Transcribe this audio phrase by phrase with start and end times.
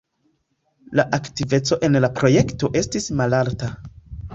[1.01, 3.75] La aktiveco en la projekto estis malalta.